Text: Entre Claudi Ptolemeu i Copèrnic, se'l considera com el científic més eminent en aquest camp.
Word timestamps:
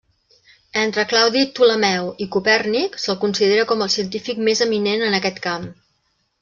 Entre 0.83 1.03
Claudi 1.11 1.43
Ptolemeu 1.51 2.09
i 2.25 2.29
Copèrnic, 2.37 2.99
se'l 3.05 3.21
considera 3.27 3.67
com 3.73 3.87
el 3.87 3.93
científic 3.99 4.43
més 4.49 4.67
eminent 4.71 5.09
en 5.11 5.19
aquest 5.23 5.43
camp. 5.49 5.75